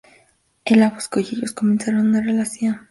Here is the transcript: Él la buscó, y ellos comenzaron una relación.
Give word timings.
Él 0.65 0.79
la 0.79 0.89
buscó, 0.89 1.19
y 1.19 1.27
ellos 1.31 1.51
comenzaron 1.51 2.07
una 2.07 2.21
relación. 2.21 2.79